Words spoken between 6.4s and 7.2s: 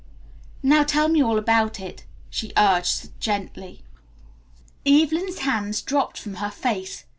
her face.